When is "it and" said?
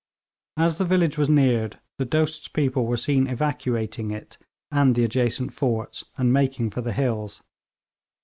4.09-4.95